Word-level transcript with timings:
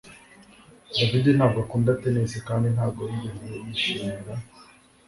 David 0.95 1.25
ntabwo 1.37 1.57
akunda 1.65 1.97
tennis 2.01 2.33
kandi 2.47 2.67
ntabwo 2.75 3.01
yigeze 3.13 3.51
yishimira 3.65 4.33